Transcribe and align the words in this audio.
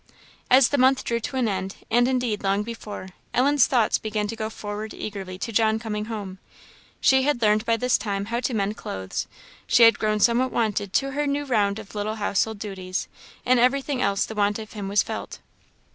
As 0.49 0.69
the 0.69 0.79
month 0.79 1.03
drew 1.03 1.19
to 1.19 1.35
an 1.37 1.47
end, 1.47 1.75
and 1.91 2.07
indeed 2.07 2.41
long 2.41 2.63
before, 2.63 3.09
Ellen's 3.35 3.67
thoughts 3.67 3.99
began 3.99 4.25
to 4.29 4.35
go 4.35 4.49
forward 4.49 4.95
eagerly 4.95 5.37
to 5.37 5.51
John 5.51 5.77
coming 5.77 6.05
home. 6.05 6.39
She 6.99 7.21
had 7.21 7.39
learned 7.43 7.65
by 7.67 7.77
this 7.77 7.99
time 7.99 8.25
how 8.25 8.39
to 8.39 8.55
mend 8.55 8.75
clothes; 8.77 9.27
she 9.67 9.83
had 9.83 9.99
grown 9.99 10.19
somewhat 10.19 10.51
wonted 10.51 10.91
to 10.93 11.11
her 11.11 11.27
new 11.27 11.45
round 11.45 11.77
of 11.77 11.93
little 11.93 12.15
household 12.15 12.57
duties; 12.57 13.07
in 13.45 13.59
everything 13.59 14.01
else 14.01 14.25
the 14.25 14.33
want 14.33 14.57
of 14.57 14.73
him 14.73 14.87
was 14.87 15.03
felt. 15.03 15.37